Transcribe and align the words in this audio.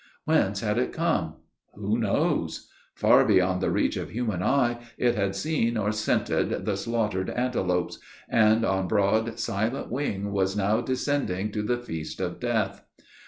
Whence 0.25 0.61
had 0.61 0.79
it 0.79 0.91
come? 0.93 1.35
Who 1.75 1.99
knows? 1.99 2.67
Far 2.95 3.23
beyond 3.23 3.61
the 3.61 3.69
reach 3.69 3.97
of 3.97 4.09
human 4.09 4.41
eye, 4.41 4.79
it 4.97 5.13
had 5.13 5.35
seen 5.35 5.77
or 5.77 5.91
scented 5.91 6.65
the 6.65 6.75
slaughtered 6.75 7.29
antelopes; 7.29 7.99
and, 8.27 8.65
on 8.65 8.87
broad, 8.87 9.37
silent 9.37 9.91
wing 9.91 10.31
was 10.31 10.57
now 10.57 10.81
descending 10.81 11.51
to 11.51 11.61
the 11.61 11.77
feast 11.77 12.19
of 12.19 12.39
death. 12.39 12.83